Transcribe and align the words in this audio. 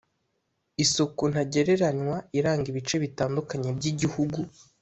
isuku 0.83 1.23
ntagereranywa 1.31 2.15
iranga 2.37 2.65
ibice 2.71 2.95
bitandukanye 3.03 3.69
by’igihugu 3.77 4.39